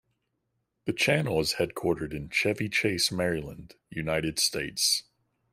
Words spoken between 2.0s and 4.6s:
in Chevy Chase, Maryland, United